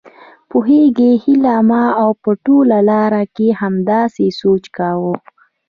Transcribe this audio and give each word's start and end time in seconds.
پوهېږې 0.49 1.11
هيلې 1.23 1.57
ما 1.69 1.83
په 2.21 2.31
ټوله 2.45 2.77
لار 2.89 3.13
کې 3.35 3.47
همداسې 3.61 4.25
سوچ 4.39 4.63
کاوه. 4.77 5.13